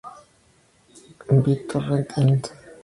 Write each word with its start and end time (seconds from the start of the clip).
BitTorrent, 1.43 2.11
Inc. 2.21 2.43